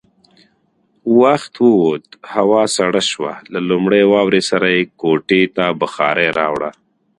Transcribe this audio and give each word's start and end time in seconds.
وخت 1.21 1.53
ووت، 1.65 2.05
هوا 2.33 2.63
سړه 2.77 3.01
شوه، 3.11 3.33
له 3.53 3.59
لومړۍ 3.69 4.03
واورې 4.11 4.41
سره 4.49 4.67
يې 4.75 4.81
کوټې 5.01 5.43
ته 5.55 5.65
بخارۍ 5.79 6.29
راوړه. 6.39 6.69